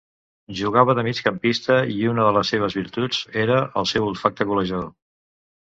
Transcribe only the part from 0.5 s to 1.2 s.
Jugava de